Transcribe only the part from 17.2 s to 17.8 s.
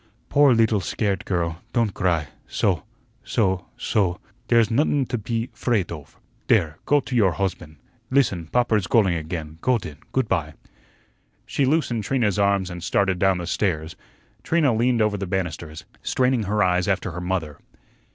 mother.